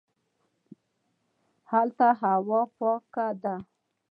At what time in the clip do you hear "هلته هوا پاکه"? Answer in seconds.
1.71-3.27